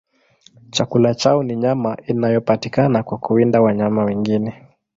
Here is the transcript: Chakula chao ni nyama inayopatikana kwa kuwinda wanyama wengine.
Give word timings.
Chakula 0.69 1.15
chao 1.15 1.43
ni 1.43 1.55
nyama 1.55 1.97
inayopatikana 2.07 3.03
kwa 3.03 3.17
kuwinda 3.17 3.61
wanyama 3.61 4.03
wengine. 4.03 4.67